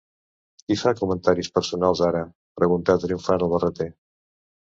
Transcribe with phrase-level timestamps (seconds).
[0.61, 2.23] "Qui fa comentaris personals ara?",
[2.61, 3.91] preguntà triomfant el Barreter.